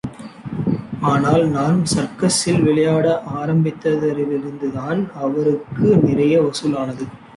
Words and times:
ஆனால் 1.01 1.43
நான் 1.47 1.77
சர்க்கஸில் 1.93 2.63
விளையாட 2.63 3.07
ஆரம்பித்ததிலிருந்துதான் 3.41 5.01
அவருக்கு 5.13 5.87
நிறைய 6.07 6.41
வசூலானது. 6.41 7.05